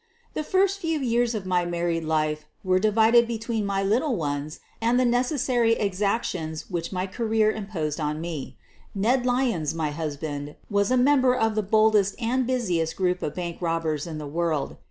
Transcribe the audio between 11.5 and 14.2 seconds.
the boldest ana busiest group of bank robbers in